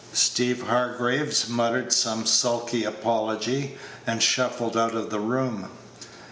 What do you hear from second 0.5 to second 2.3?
Hargraves muttered some